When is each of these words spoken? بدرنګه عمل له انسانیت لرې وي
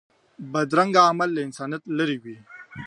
بدرنګه 0.53 1.01
عمل 1.09 1.29
له 1.35 1.41
انسانیت 1.47 1.83
لرې 1.97 2.17
وي 2.23 2.37